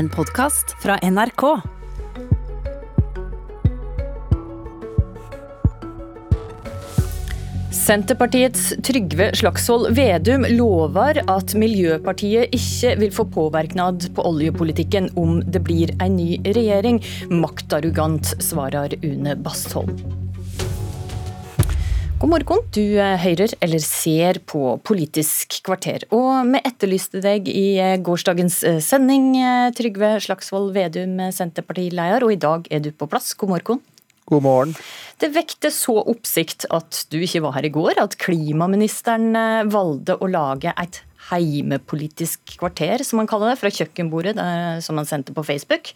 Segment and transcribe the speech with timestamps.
[0.00, 1.42] en podkast fra NRK.
[7.70, 15.64] Senterpartiets Trygve Slagsvold Vedum lover at Miljøpartiet ikke vil få påvirkning på oljepolitikken om det
[15.68, 17.02] blir en ny regjering.
[17.44, 20.19] Maktarrogant, svarer Une Bastholm.
[22.20, 26.02] God morgen, du hører eller ser på Politisk kvarter.
[26.12, 29.30] Og vi etterlyste deg i gårsdagens sending,
[29.72, 33.32] Trygve Slagsvold Vedum, Senterpartileder, og i dag er du på plass.
[33.40, 33.80] God morgen.
[34.28, 34.74] God morgen.
[35.16, 39.32] Det vekte så oppsikt at du ikke var her i går, at klimaministeren
[39.72, 41.00] valgte å lage et
[41.30, 44.36] heimepolitisk kvarter, som han kaller det, fra kjøkkenbordet
[44.84, 45.94] som han sendte på Facebook,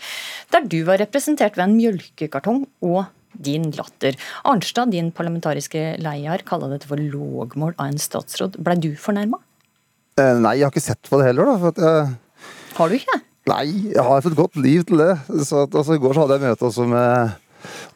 [0.56, 4.18] der du var representert ved en mjølkekartong og din latter.
[4.50, 8.58] Arnstad, din parlamentariske leder, kaller dette for lågmål av en statsråd.
[8.64, 9.40] Blei du fornærma?
[10.20, 11.56] Eh, nei, jeg har ikke sett på det heller, da.
[11.62, 12.18] For at jeg...
[12.74, 13.20] Har du ikke?
[13.50, 15.14] Nei, jeg har et godt liv til det.
[15.44, 17.40] Så at, altså, I går så hadde jeg møte også med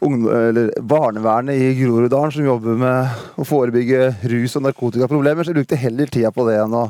[0.01, 5.45] eller barnevernet i Groruddalen som jobber med å forebygge rus- og narkotikaproblemer.
[5.45, 6.87] Så jeg brukte heller tida på det enn å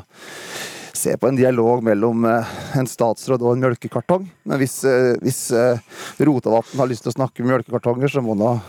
[0.99, 4.27] se på en dialog mellom en statsråd og en mjølkekartong.
[4.43, 4.81] Men hvis,
[5.23, 5.41] hvis
[6.19, 8.61] Rotevatn har lyst til å snakke med mjølkekartonger, så må han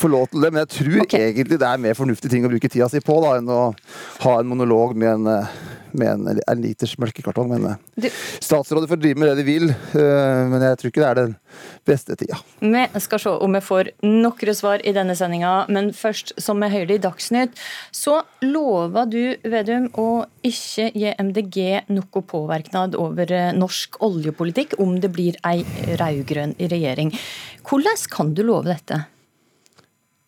[0.00, 0.50] få lov til det.
[0.52, 1.28] Men jeg tror okay.
[1.30, 3.62] egentlig det er mer fornuftige ting å bruke tida si på da, enn å
[4.24, 5.50] ha en monolog med en
[5.92, 7.50] med en, en liters melkekartong.
[7.52, 8.08] Men du,
[8.40, 9.68] statsrådet får drive med det de vil,
[10.50, 11.36] men jeg tror ikke det er den
[11.88, 12.38] beste tida.
[12.60, 16.70] Vi skal se om vi får noen svar i denne sendinga, men først, som vi
[16.72, 17.58] hørte i Dagsnytt,
[17.94, 25.12] så lover du, Vedum, å ikke gi MDG noe påvirknad over norsk oljepolitikk om det
[25.14, 25.62] blir ei
[26.00, 27.14] rød-grønn regjering.
[27.66, 29.04] Hvordan kan du love dette?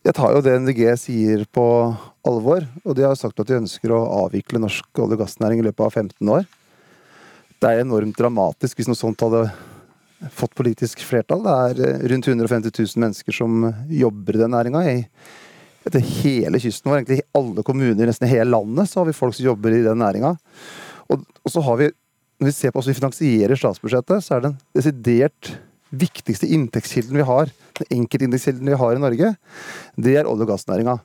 [0.02, 1.64] Jeg tar jo det MDG sier på
[2.28, 5.66] alvor, og de har sagt at de ønsker å avvikle norsk olje- og gassnæring i
[5.66, 6.48] løpet av 15 år.
[7.62, 9.46] Det er enormt dramatisk hvis noe sånt hadde
[10.34, 11.42] fått politisk flertall.
[11.42, 11.54] Det
[11.86, 14.84] er rundt 150 000 mennesker som jobber i den næringa.
[15.82, 19.16] Etter hele kysten vår, egentlig i alle kommuner i nesten hele landet, så har vi
[19.16, 20.36] folk som jobber i den næringa.
[21.10, 21.90] Og, og, så har vi,
[22.38, 25.54] når vi ser på hvordan vi finansierer statsbudsjettet, så er den desidert
[25.92, 29.34] viktigste inntektskilden vi har, den enkeltinntektskilden vi har i Norge,
[29.98, 31.00] det er olje- og gassnæringa.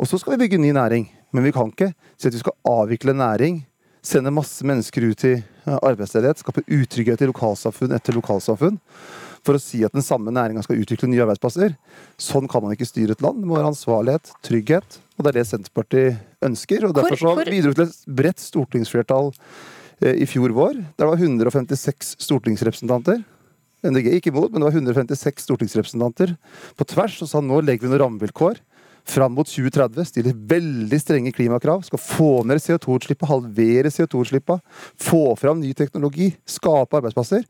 [0.00, 1.08] Og så skal vi bygge ny næring.
[1.30, 3.60] Men vi kan ikke si at vi skal avvikle næring,
[4.02, 5.34] sende masse mennesker ut i
[5.68, 8.78] arbeidsledighet, skape utrygghet i lokalsamfunn etter lokalsamfunn,
[9.44, 11.76] for å si at den samme næringa skal utvikle nye arbeidsplasser.
[12.20, 13.42] Sånn kan man ikke styre et land.
[13.42, 14.98] Det må være ansvarlighet, trygghet.
[15.16, 16.86] Og det er det Senterpartiet ønsker.
[16.88, 19.30] og Derfor så bidro til et bredt stortingsflertall
[20.00, 20.80] eh, i fjor vår.
[20.80, 23.20] Der det var 156 stortingsrepresentanter
[23.80, 26.34] MDG gikk imot, men det var 156 stortingsrepresentanter
[26.76, 28.60] på tvers og sa nå legger vi noen rammevilkår
[29.10, 30.08] fram mot 2030.
[30.08, 31.84] Stiller veldig strenge klimakrav.
[31.86, 34.62] Skal få ned CO2-utslippet, halvere CO2-utslippet.
[35.00, 37.46] Få fram ny teknologi, skape arbeidsplasser.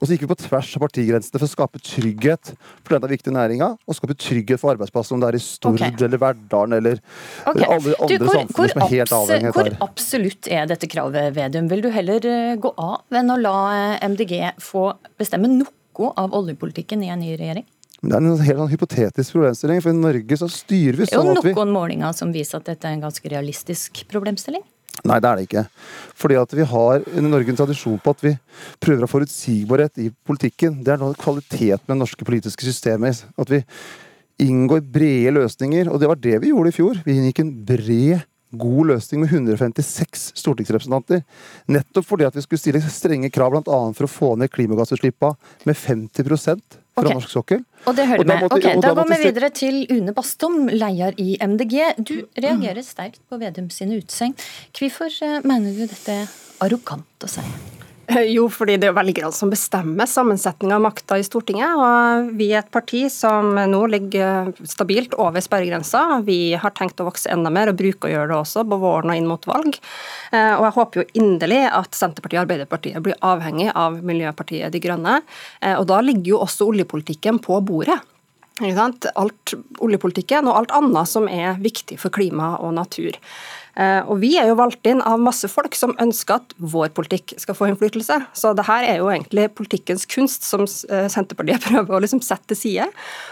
[0.00, 3.34] Og så gikk vi på tvers av partigrensene for å skape trygghet for denne viktige
[3.36, 3.74] næringa.
[3.84, 5.92] Og skape trygghet for arbeidsplasser, om det er i Stord okay.
[6.06, 7.02] eller Verdalen eller
[7.44, 7.66] okay.
[7.66, 9.58] alle andre du, hvor, samfunn som er helt avhengig av.
[9.58, 11.68] Hvor absolutt er dette kravet, Vedum?
[11.68, 14.34] Vil du heller eh, gå av enn å la eh, MDG
[14.64, 14.86] få
[15.20, 17.68] bestemme noe av oljepolitikken i en ny regjering?
[18.00, 19.80] Det er en helt sånn hypotetisk problemstilling.
[19.84, 22.32] for I Norge så styrer vi sånn at vi Det er jo noen målinger som
[22.32, 24.62] viser at dette er en ganske realistisk problemstilling?
[25.04, 25.64] Nei, det er det ikke.
[26.18, 28.32] Fordi at vi har i Norge en tradisjon på at vi
[28.82, 30.80] prøver å ha forutsigbarhet i politikken.
[30.84, 33.22] Det er noe av kvaliteten med det norske politiske systemet.
[33.40, 33.62] At vi
[34.40, 35.92] inngår brede løsninger.
[35.92, 37.00] Og det var det vi gjorde i fjor.
[37.04, 41.22] Vi inngikk en bred, god løsning med 156 stortingsrepresentanter.
[41.70, 43.80] Nettopp fordi at vi skulle stille strenge krav bl.a.
[43.94, 45.36] for å få ned klimagassutslippene
[45.68, 46.26] med 50
[47.00, 47.18] fra okay.
[47.18, 47.64] norsk sokkel.
[47.88, 48.36] Og det hører vi.
[48.46, 51.76] Ok, Da, da går vi videre til Une Bastholm, leder i MDG.
[51.98, 54.36] Du reagerer sterkt på Vedum sine utsagn.
[54.76, 57.44] Hvorfor eh, mener du dette er arrogant å si?
[58.10, 61.76] Jo, fordi det er velgerne som bestemmer sammensetninga av makta i Stortinget.
[61.78, 66.20] og Vi er et parti som nå ligger stabilt over sperregrensa.
[66.26, 69.12] Vi har tenkt å vokse enda mer, og bruker å gjøre det også på våren
[69.12, 69.78] og inn mot valg.
[70.32, 74.82] Eh, og Jeg håper jo inderlig at Senterpartiet og Arbeiderpartiet blir avhengig av Miljøpartiet De
[74.82, 75.20] Grønne.
[75.60, 78.00] Eh, og Da ligger jo også oljepolitikken på bordet.
[78.60, 83.16] Alt oljepolitikken og alt annet som er viktig for klima og natur.
[83.80, 87.34] Eh, og Vi er jo valgt inn av masse folk som ønsker at vår politikk
[87.40, 88.18] skal få innflytelse.
[88.36, 92.52] Så det her er jo egentlig politikkens kunst som eh, Senterpartiet prøver å liksom sette
[92.52, 92.90] til side.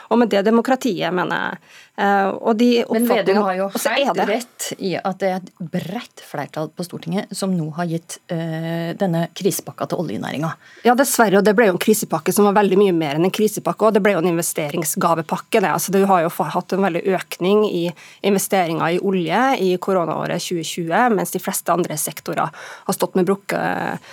[0.08, 1.62] Og med det demokratiet, mener jeg.
[1.98, 6.68] Eh, de Men Vedum har jo helt rett i at det er et bredt flertall
[6.70, 10.52] på Stortinget som nå har gitt uh, denne krisepakka til oljenæringa.
[10.86, 11.40] Ja, dessverre.
[11.40, 13.88] Og det ble jo en krisepakke som var veldig mye mer enn en krisepakke.
[13.88, 15.58] Og det ble jo en investeringsgavepakke.
[15.58, 15.72] Det.
[15.72, 17.84] Altså, du har jo hatt en veldig økning i
[18.30, 24.06] investeringer i olje i koronaåret 2020, mens de fleste andre sektorer har stått med brukket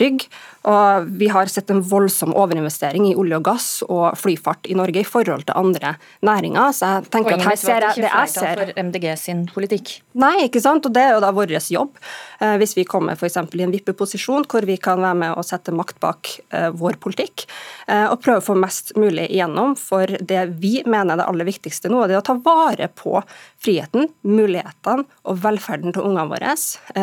[0.00, 0.28] rygg.
[0.66, 5.02] Og vi har sett en voldsom overinvestering i olje og gass og flyfart i Norge
[5.02, 5.94] i forhold til andre
[6.26, 6.74] næringer.
[6.74, 8.62] Så jeg tenker at her ser jeg det jeg ser.
[8.62, 9.92] for MDG sin politikk?
[10.18, 10.88] Nei, ikke sant.
[10.88, 11.94] Og det er jo da vår jobb.
[12.40, 13.38] Eh, hvis vi kommer f.eks.
[13.54, 17.46] i en vippeposisjon hvor vi kan være med og sette makt bak eh, vår politikk,
[17.86, 21.86] og prøve å få mest mulig igjennom for det vi mener er det aller viktigste
[21.86, 23.20] nå, det er å ta vare på
[23.62, 26.56] friheten, mulighetene og velferden til ungene våre.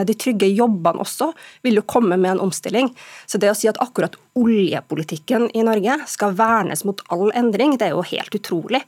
[0.04, 1.30] De trygge jobbene også
[1.64, 2.94] vil jo komme med en omstilling omstilling.
[3.26, 7.90] Så det å si at akkurat oljepolitikken i Norge skal vernes mot all endring, det
[7.90, 8.84] er jo helt utrolig.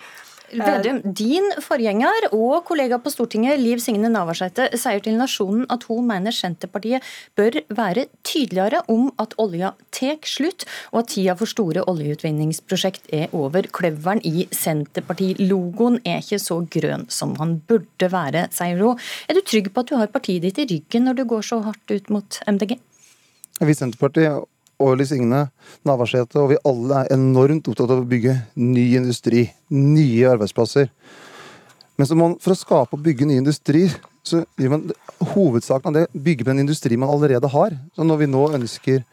[0.53, 6.05] Vedum, din forgjenger og kollega på Stortinget, Liv Signe Navarsete, sier til Nasjonen at hun
[6.07, 7.03] mener Senterpartiet
[7.37, 13.33] bør være tydeligere om at olja tar slutt, og at tida for store oljeutvinningsprosjekt er
[13.35, 13.67] over.
[13.73, 19.01] Kløveren i Senterparti-logoen er ikke så grønn som han burde være, sier hun.
[19.27, 21.63] Er du trygg på at du har partiet ditt i ryggen når du går så
[21.65, 22.77] hardt ut mot MDG?
[23.55, 24.43] Vi i Senterpartiet
[24.83, 25.45] og Liv Signe
[25.87, 30.89] Navarsete og vi alle er enormt opptatt av å bygge ny industri, nye arbeidsplasser.
[31.95, 33.85] Men man, for å skape og bygge ny industri,
[34.27, 34.83] så gjør man
[35.31, 37.77] hovedsaken av det bygge på en industri man allerede har.
[37.95, 39.05] Så når vi nå ønsker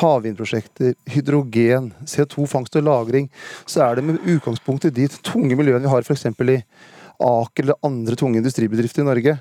[0.00, 3.28] havvindprosjekter, hydrogen, CO2-fangst og -lagring,
[3.66, 6.26] så er det med utgangspunkt i de tunge miljøene vi har f.eks.
[6.26, 6.62] i
[7.22, 9.38] Aker eller andre tunge industribedrifter i Norge.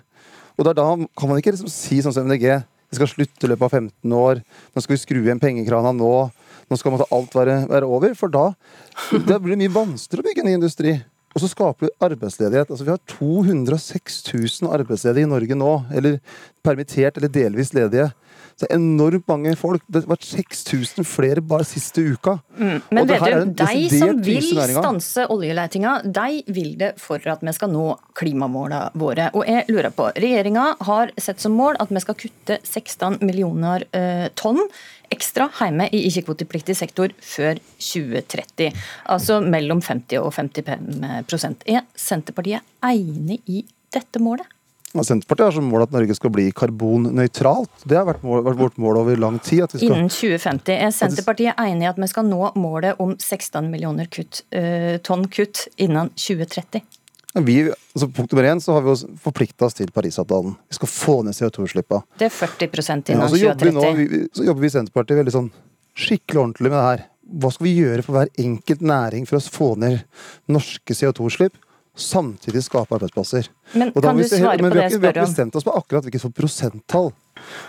[0.60, 2.62] Og da kan man ikke liksom si sånn som MDG
[2.94, 4.42] det skal slutte i løpet av 15 år.
[4.74, 6.14] Nå skal vi skru igjen pengekrana nå.
[6.70, 8.14] Nå skal alt være, være over.
[8.18, 8.52] For da
[9.12, 10.94] det blir det mye vanskeligere å bygge ny industri.
[11.34, 12.70] Og så skaper vi arbeidsledighet.
[12.70, 14.20] Altså, vi har 206
[14.62, 15.72] 000 arbeidsledige i Norge nå.
[15.94, 16.20] Eller
[16.64, 18.12] permittert eller delvis ledige.
[18.60, 19.82] Så enormt mange folk.
[19.90, 22.38] Det vært 6000 flere bare siste uka.
[22.60, 22.80] Mm.
[22.94, 27.74] Men vet du, de som vil stanse oljeletinga, de vil det for at vi skal
[27.74, 27.88] nå
[28.20, 29.32] klimamåla våre.
[29.34, 33.88] Og jeg lurer på, Regjeringa har sett som mål at vi skal kutte 16 millioner
[33.96, 34.62] uh, tonn
[35.24, 38.74] ekstra hjemme i ikke-kvotepliktig sektor før 2030.
[39.14, 44.50] Altså mellom 50 og 55% Er Senterpartiet enig i dette målet?
[44.94, 47.86] Senterpartiet har som mål at Norge skal bli karbonnøytralt.
[47.90, 49.66] Det har vært, mål, vært vårt mål over lang tid.
[49.72, 49.88] Skal...
[49.88, 50.76] Innen 2050.
[50.76, 55.26] Er Senterpartiet enig i at vi skal nå målet om 16 millioner kutt, uh, tonn
[55.34, 56.84] kutt innen 2030?
[57.34, 58.94] Vi, altså punkt nummer én så har vi
[59.24, 60.54] forplikta oss til Parisavtalen.
[60.70, 62.06] Vi skal få ned CO2-utslippene.
[62.22, 62.68] Det er 40
[63.10, 63.74] innen ja, 2030.
[63.74, 65.50] Nå, vi, så jobber vi i Senterpartiet veldig sånn
[65.98, 67.06] skikkelig ordentlig med det her.
[67.42, 70.04] Hva skal vi gjøre for hver enkelt næring for å få ned
[70.52, 71.58] norske CO2-utslipp?
[71.96, 73.50] samtidig skape arbeidsplasser.
[73.74, 75.02] Men kan du svare på det jeg spør om?
[75.02, 77.12] Vi har ikke bestemt oss på akkurat hvilket prosenttall.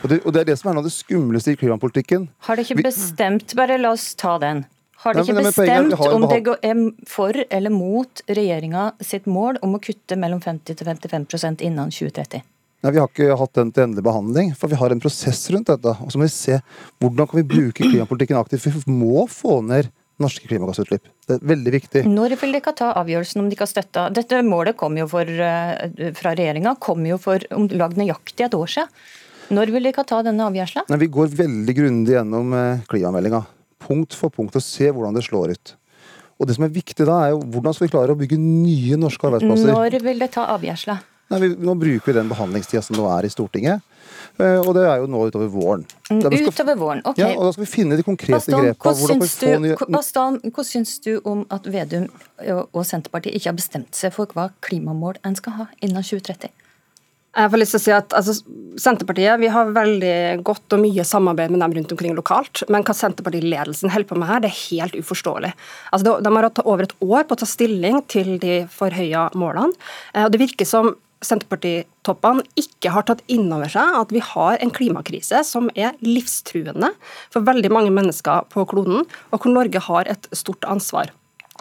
[0.03, 2.29] Og det, og det, er det som er noe av det skumleste i klimapolitikken.
[2.47, 4.65] Har dere ikke bestemt Bare la oss ta den.
[5.05, 9.81] Har de ikke bestemt om det er for eller mot regjeringa sitt mål om å
[9.85, 12.45] kutte mellom 50 til 55% innen 2030?
[12.85, 15.71] Nei, Vi har ikke hatt den til endelig behandling, for vi har en prosess rundt
[15.73, 15.93] dette.
[16.05, 16.59] Og så må vi se
[17.01, 18.67] hvordan kan vi bruke klimapolitikken aktivt.
[18.69, 19.89] Vi må få ned
[20.21, 21.09] norske klimagassutslipp.
[21.27, 22.05] Det er veldig viktig.
[22.07, 24.07] Når vil dere ta avgjørelsen om de ikke har støtta?
[24.15, 28.55] Dette målet kom jo for, eh, fra regjeringa kom jo for om lag nøyaktig et
[28.55, 28.89] år siden.
[29.51, 30.99] Når vil dere ta denne avgjørelsen?
[30.99, 33.45] Vi går veldig grundig gjennom eh, klimameldinga.
[33.85, 35.75] Punkt for punkt, og se hvordan det slår ut.
[36.41, 38.99] Og det som er viktig da, er jo hvordan skal vi klare å bygge nye
[39.01, 39.71] norske arbeidsplasser.
[39.71, 41.11] Når vil det ta avgjørelsen?
[41.35, 43.85] Nå bruker vi den behandlingstida som nå er i Stortinget.
[44.37, 45.85] Eh, og det er jo nå utover våren.
[46.09, 47.21] Skal, utover våren, ok.
[47.23, 49.77] Ja, og Da skal vi finne de konkrete grepene.
[49.95, 52.09] Bastan, hva syns du om at Vedum
[52.73, 56.51] og Senterpartiet ikke har bestemt seg for hva klimamål en skal ha innen 2030?
[57.35, 58.35] Jeg får lyst til å si at altså,
[58.79, 62.95] Senterpartiet vi har veldig godt og mye samarbeid med dem rundt omkring lokalt, men hva
[62.95, 65.51] Senterparti-ledelsen holder på med her, det er helt uforståelig.
[65.95, 69.75] Altså, de har hatt over et år på å ta stilling til de forhøya målene.
[70.15, 74.61] Eh, og Det virker som Senterpartitoppene ikke har tatt inn over seg at vi har
[74.61, 76.93] en klimakrise som er livstruende
[77.33, 81.11] for veldig mange mennesker på kloden, og hvor Norge har et stort ansvar.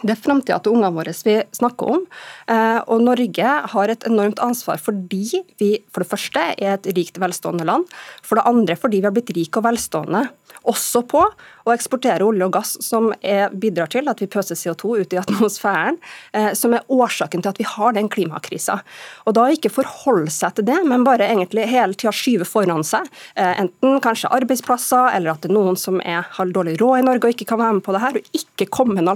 [0.03, 2.05] Det er framtida til ungene våre vi snakker om.
[2.51, 7.19] Eh, og Norge har et enormt ansvar fordi vi for det første er et rikt,
[7.24, 7.88] velstående land.
[8.25, 10.27] For det andre fordi vi har blitt rike og velstående
[10.69, 11.24] også på
[11.63, 15.19] å eksportere olje og gass, som er, bidrar til at vi pøser CO2 ut i
[15.22, 16.00] atmosfæren,
[16.36, 18.79] eh, som er årsaken til at vi har den klimakrisa.
[19.27, 23.07] Og da ikke forholde seg til det, men bare egentlig hele tida skyve foran seg,
[23.36, 27.07] eh, enten kanskje arbeidsplasser, eller at det er noen som er, har dårlig råd i
[27.07, 29.07] Norge og ikke kan være med på det her, og ikke komme med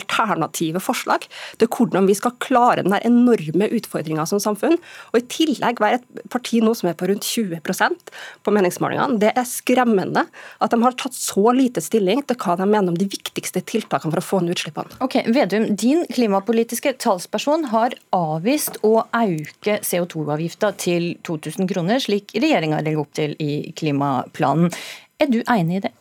[0.78, 1.28] alternative forslag
[1.60, 4.78] til hvordan vi skal klare den enorme utfordringa som samfunn.
[5.12, 8.12] Og i tillegg være et parti nå som er på rundt 20%
[8.44, 9.20] på meningsmålingene.
[9.20, 10.28] Det er skremmende
[10.60, 14.12] at de har tatt så lite stilling til hva de mener om de viktigste tiltakene
[14.12, 15.00] for å få ned utslippene.
[15.04, 22.82] Ok, Vedum, din klimapolitiske talsperson har avvist å øke CO2-avgifta til 2000 kroner, slik regjeringa
[22.84, 24.74] legger opp til i klimaplanen.
[25.18, 25.96] Er du enig i det?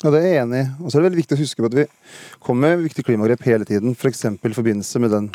[0.00, 0.68] Ja, det er jeg enig i.
[0.80, 1.86] Og så er det veldig viktig å huske på at vi
[2.40, 3.92] kommer med viktige klimagrep hele tiden.
[3.92, 4.24] F.eks.
[4.24, 5.26] i forbindelse med den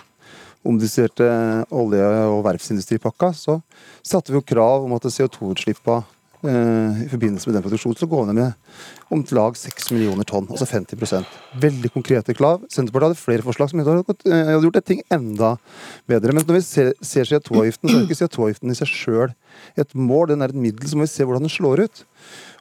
[0.66, 1.28] omdiserte
[1.70, 3.60] olje- og verftsindustripakka, så
[4.02, 6.15] satte vi jo krav om at CO2-utslippa eh,
[6.46, 8.54] i forbindelse med den produksjonen så går ned med
[9.14, 11.28] om lag 6 millioner tonn, altså 50%
[11.62, 12.64] Veldig konkrete krav.
[12.74, 15.56] Senterpartiet hadde flere forslag som eh, hadde gjort et ting enda
[16.10, 16.34] bedre.
[16.34, 19.34] Men når vi ser, ser CO2-avgiften, så er ikke CO2-avgiften i seg sjøl
[19.80, 20.32] et mål.
[20.34, 22.06] Den er et middel, så må vi se hvordan den slår ut.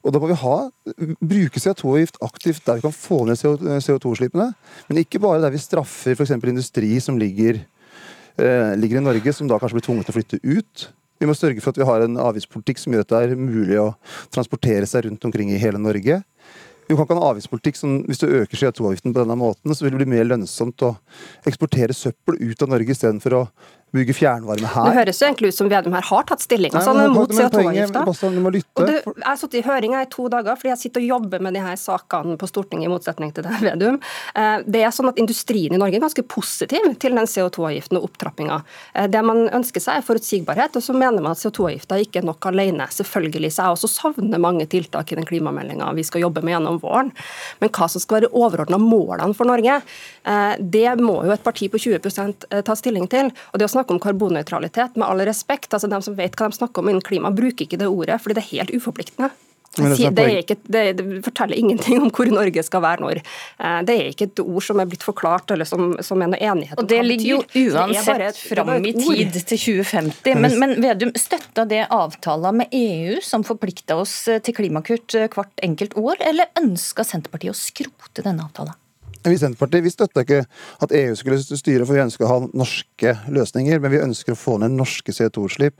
[0.05, 0.57] Og da må vi ha,
[1.25, 4.51] bruke CO2-avgift aktivt der vi kan få ned CO2-utslippene.
[4.91, 6.37] Men ikke bare der vi straffer f.eks.
[6.37, 7.63] industri som ligger,
[8.37, 10.87] eh, ligger i Norge, som da kanskje blir tvunget til å flytte ut.
[11.25, 13.79] Vi må sørge for at vi har en avgiftspolitikk som gjør at det er mulig
[13.81, 13.95] å
[14.35, 16.19] transportere seg rundt omkring i hele Norge.
[16.85, 19.87] Vi kan ikke ha en avgiftspolitikk som hvis du øker CO2-avgiften på denne måten, så
[19.87, 20.91] vil det bli mer lønnsomt å
[21.49, 23.43] eksportere søppel ut av Norge istedenfor å
[23.95, 24.89] bygge fjernvarme her.
[24.89, 26.75] Det høres jo egentlig ut som Vedum her har tatt stilling.
[26.75, 28.03] Altså, Nei, er mot CO2-avgifta.
[28.11, 31.63] Jeg har sittet i høringa i to dager fordi jeg sitter og jobber med de
[31.63, 34.01] her sakene på Stortinget, i motsetning til deg, Vedum.
[34.35, 38.09] Eh, det er sånn at Industrien i Norge er ganske positiv til den CO2-avgiften og
[38.09, 38.61] opptrappinga.
[38.95, 42.29] Eh, det man ønsker seg er forutsigbarhet, og så mener man at CO2-avgifta ikke er
[42.29, 42.89] nok alene.
[42.95, 43.53] Selvfølgelig.
[43.55, 47.13] Så jeg også savner mange tiltak i den klimameldinga vi skal jobbe med gjennom våren.
[47.63, 49.81] Men hva som skal være overordna målene for Norge,
[50.27, 53.31] eh, det må jo et parti på 20% ta stilling til.
[53.53, 56.49] og det å snakke snakke om karbonnøytralitet, med all respekt, altså de som vet hva
[56.49, 59.31] de snakker om innen klima, bruker ikke det ordet, fordi det er helt uforpliktende.
[59.75, 63.19] Det, det, ikke, det, det, forteller ingenting om hvor Norge skal være når.
[63.59, 66.39] Eh, det er ikke et ord som er blitt forklart, eller som, som er noe
[66.39, 66.85] enighet om.
[66.85, 67.41] Og Det ligger jo
[67.73, 70.39] uansett fram i tid til 2050.
[70.39, 74.15] Men, men Vedum, støtta det avtala med EU som forplikta oss
[74.47, 78.79] til klimakutt hvert enkelt år, eller ønska Senterpartiet å skrote denne avtalen?
[79.25, 80.43] Vi i Senterpartiet vi støtta ikke
[80.85, 83.81] at EU skulle styre, for vi ønsker å ha norske løsninger.
[83.81, 85.79] Men vi ønsker å få ned norske CO2-utslipp,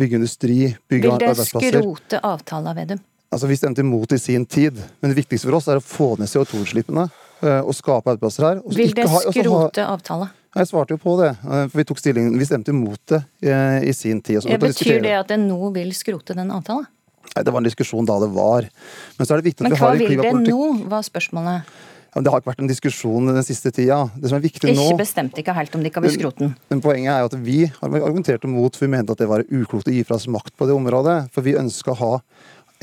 [0.00, 1.60] bygge industri, bygge arbeidsplasser.
[1.60, 3.04] Vil det skrote avtalen, Vedum?
[3.34, 6.14] Altså, Vi stemte imot i sin tid, men det viktigste for oss er å få
[6.16, 7.04] ned CO2-utslippene
[7.42, 8.64] eh, og skape arbeidsplasser her.
[8.72, 10.32] Vil det skrote avtalen?
[10.56, 11.34] Jeg svarte jo på det.
[11.44, 14.40] Eh, for Vi tok stillingen, vi stemte imot det eh, i sin tid.
[14.46, 16.88] Det betyr det at en nå vil skrote den avtalen?
[17.34, 18.70] Nei, Det var en diskusjon da det var.
[19.18, 20.86] Men så er det viktig at Men vi har en klimapolitikk Men hva vil det
[20.86, 21.76] nå, var spørsmålet?
[22.16, 23.98] Det har ikke vært en diskusjon den siste tida.
[24.16, 24.86] Det som er viktig ikke nå...
[24.88, 26.54] Ikke bestemte ikke helt om de kan bli skroten.
[26.72, 29.44] Men poenget er jo at vi har argumentert mot, for vi mente at det var
[29.44, 31.16] uklokt å gi fra oss makt på det området.
[31.34, 32.12] For vi ønska å ha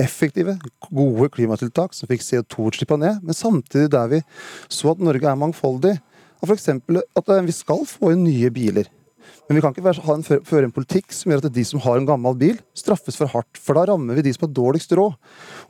[0.02, 0.58] effektive,
[0.90, 4.22] gode klimatiltak som fikk CO2-utslippene ned, men samtidig der vi
[4.72, 5.96] så at Norge er mangfoldig.
[6.44, 6.70] F.eks.
[6.70, 8.90] at eh, vi skal få inn nye biler.
[9.48, 12.00] Men vi kan ikke ha en, føre en politikk som gjør at de som har
[12.00, 13.60] en gammel bil, straffes for hardt.
[13.60, 15.18] For da rammer vi de som har dårligst råd.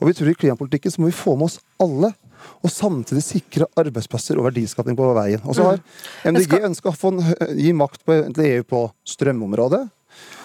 [0.00, 2.12] Og vi tror i klimapolitikken så må vi få med oss alle
[2.64, 5.42] og samtidig sikre arbeidsplasser og verdiskapning på veien.
[5.44, 6.34] Og så har mm.
[6.34, 7.14] MDG ønska å få
[7.50, 9.84] gi makt på, til EU på strømområdet.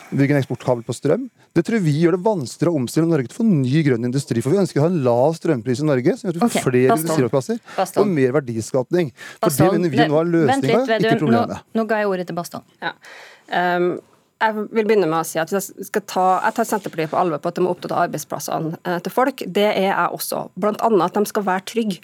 [0.09, 1.27] Bygge en eksportkabel på strøm.
[1.53, 4.41] Det tror vi gjør det vanskeligere å omstille Norge til å få ny grønn industri.
[4.41, 6.53] For vi ønsker å ha en lav strømpris i Norge, som gjør at vi får
[6.53, 9.11] okay, flere industriarbeidsplasser og mer verdiskapning.
[9.37, 11.59] For det mener vi nå er løsninga, ikke problemet.
[11.61, 12.65] Nå, nå ga jeg ordet til Baston.
[12.81, 12.95] Ja.
[13.49, 13.91] Um,
[14.39, 17.41] jeg vil begynne med å si at jeg, skal ta, jeg tar Senterpartiet på alvor
[17.43, 19.43] på at de er opptatt av arbeidsplassene eh, til folk.
[19.43, 20.45] Det er jeg også.
[20.63, 21.97] Annet at de skal være trygge.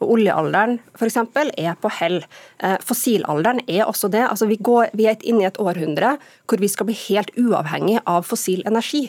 [0.00, 1.18] Og Oljealderen f.eks.
[1.60, 2.22] er på hell.
[2.64, 4.22] Eh, fossilalderen er også det.
[4.24, 6.14] Altså, vi, går, vi er inne i et århundre
[6.48, 9.04] hvor vi skal bli helt uavhengig av fossil energi.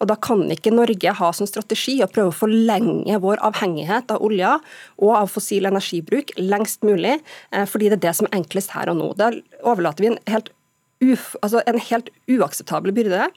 [0.00, 4.24] Og Da kan ikke Norge ha som strategi å prøve å forlenge vår avhengighet av
[4.24, 4.58] olja
[5.00, 7.16] og av fossil energibruk lengst mulig,
[7.52, 9.10] eh, fordi det er det som er enklest her og nå.
[9.16, 9.32] Da
[9.64, 10.52] overlater vi en helt
[11.04, 13.28] uf, altså en helt uakseptabel byrde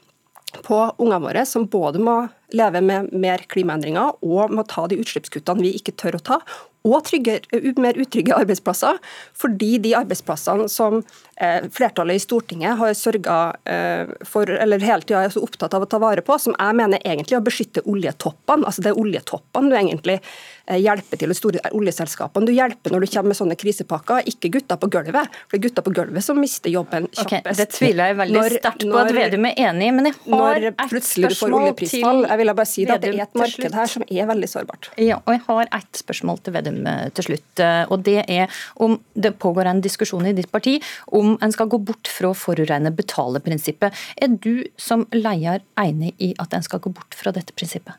[0.66, 2.16] på ungene våre, som både må
[2.56, 6.40] leve med mer klimaendringer og må ta de utslippskuttene vi ikke tør å ta,
[6.88, 7.40] og trygge,
[7.80, 9.00] mer utrygge arbeidsplasser.
[9.36, 11.00] Fordi de arbeidsplassene som
[11.36, 15.84] eh, flertallet i Stortinget har sørga eh, for, eller hele tida er så opptatt av
[15.84, 18.64] å ta vare på, som jeg mener egentlig å beskytte oljetoppene.
[18.64, 22.48] Altså det er oljetoppene du egentlig eh, hjelper til, de store oljeselskapene.
[22.48, 25.36] Du hjelper når du kommer med sånne krisepakker, ikke gutta på gulvet.
[25.44, 27.44] For det er gutta på gulvet som mister jobben kjappest.
[27.44, 30.70] Okay, det tviler jeg veldig sterkt på at Vedum er enig i, men jeg har
[30.70, 34.04] et spørsmål til Jeg vil bare si det, at det er et marked her som
[34.06, 34.88] er veldig sårbart.
[35.00, 37.60] Ja, og jeg har et spørsmål til Vedum eh, til slutt.
[37.60, 41.68] Eh, og Det er om det pågår en diskusjon i ditt parti om en skal
[41.68, 43.92] gå bort fra forurene betale-prinsippet.
[44.16, 47.94] Er du som leder enig i at en skal gå bort fra dette prinsippet?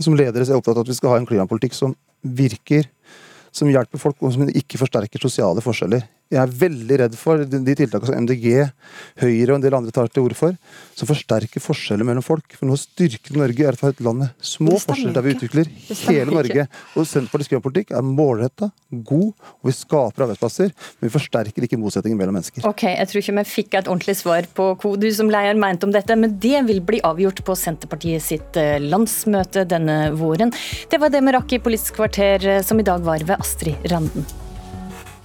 [0.00, 1.92] Som leder er jeg opptatt av at vi skal ha en klimapolitikk som
[2.24, 2.88] virker,
[3.54, 7.74] som hjelper folk, og som ikke forsterker sosiale forskjeller Jeg er veldig redd for de
[7.76, 8.46] tiltakene som MDG,
[9.20, 10.54] Høyre og en del andre tar til orde for,
[10.96, 12.56] som forsterker forskjeller mellom folk.
[12.56, 15.14] For noe av styrken i Norge er at vi har et land med små forskjeller
[15.14, 15.70] der vi utvikler
[16.08, 16.64] hele Norge.
[16.64, 16.82] ikke.
[16.96, 22.18] Og Senterpartiets klimapolitikk er målretta, god, og vi skaper arbeidsplasser, men vi forsterker ikke motsetningen
[22.20, 22.64] mellom mennesker.
[22.68, 25.86] Ok, Jeg tror ikke vi fikk et ordentlig svar på hva du som leder mente
[25.86, 30.54] om dette, men det vil bli avgjort på Senterpartiet sitt eh, landsmøte denne våren.
[30.90, 33.92] Det var det vi rakk i Politisk kvarter, eh, som i dag var ved Astrid
[33.92, 34.43] Randen.